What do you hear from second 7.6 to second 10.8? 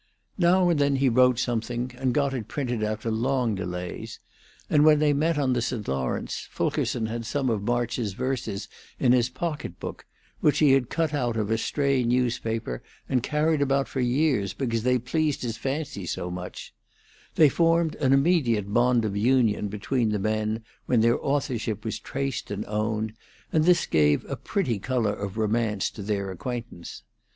March's verses in his pocket book, which he